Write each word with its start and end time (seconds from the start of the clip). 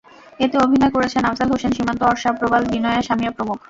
এতে 0.39 0.55
অভিনয় 0.57 0.93
করেছেন 0.93 1.21
আফজাল 1.25 1.49
হোসেন, 1.51 1.71
সীমান্ত, 1.73 2.01
অর্ষা, 2.03 2.29
প্রবাল, 2.39 2.63
বিনয়া, 2.71 3.01
সামিয়া 3.01 3.31
প্রমুখ। 3.31 3.57